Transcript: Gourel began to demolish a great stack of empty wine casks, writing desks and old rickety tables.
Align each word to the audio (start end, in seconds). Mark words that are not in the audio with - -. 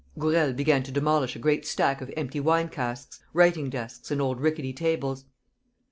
Gourel 0.17 0.53
began 0.53 0.81
to 0.81 0.91
demolish 0.91 1.35
a 1.35 1.37
great 1.37 1.63
stack 1.63 2.01
of 2.01 2.11
empty 2.17 2.39
wine 2.39 2.69
casks, 2.69 3.19
writing 3.33 3.69
desks 3.69 4.09
and 4.09 4.19
old 4.19 4.41
rickety 4.41 4.73
tables. 4.73 5.25